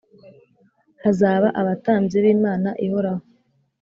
Hazaba 1.03 1.47
abatambyi 1.61 2.17
b’ 2.23 2.27
Imana 2.35 2.69
ihoraho 2.85 3.23